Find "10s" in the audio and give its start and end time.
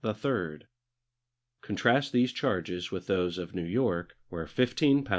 5.03-5.07